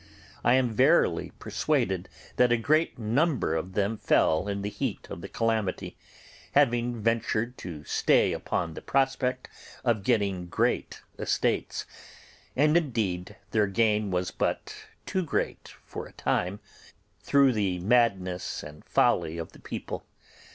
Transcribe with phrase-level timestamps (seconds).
[0.43, 5.21] I am verily persuaded that a great number of them fell in the heat of
[5.21, 5.95] the calamity,
[6.53, 9.47] having ventured to stay upon the prospect
[9.85, 11.85] of getting great estates;
[12.55, 14.75] and indeed their gain was but
[15.05, 16.61] too great for a time,
[17.21, 20.03] through the madness and folly of the people.